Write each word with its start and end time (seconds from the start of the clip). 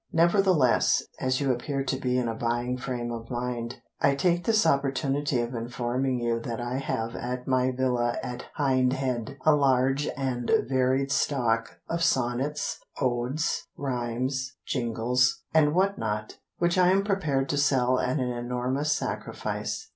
Nevertheless, 0.11 1.03
as 1.19 1.39
you 1.39 1.51
appear 1.53 1.83
to 1.83 1.95
be 1.95 2.17
in 2.17 2.27
a 2.27 2.33
buying 2.33 2.75
frame 2.75 3.11
of 3.11 3.29
mind, 3.29 3.83
I 3.99 4.15
take 4.15 4.45
this 4.45 4.65
opportunity 4.65 5.39
of 5.41 5.53
informing 5.53 6.19
you 6.19 6.39
That 6.39 6.59
I 6.59 6.79
have 6.79 7.15
at 7.15 7.47
my 7.47 7.69
villa 7.69 8.17
at 8.23 8.45
Hindhead 8.57 9.37
A 9.45 9.53
large 9.55 10.07
and 10.17 10.49
varied 10.67 11.11
stock 11.11 11.77
Of 11.87 12.01
sonnets, 12.03 12.79
odes, 12.99 13.67
rhymes, 13.77 14.55
jingles, 14.65 15.43
and 15.53 15.75
what 15.75 15.99
not, 15.99 16.39
Which 16.57 16.79
I 16.79 16.87
am 16.87 17.03
prepared 17.03 17.47
to 17.49 17.57
sell 17.59 17.99
at 17.99 18.17
an 18.17 18.31
enormous 18.31 18.93
sacrifice. 18.97 19.87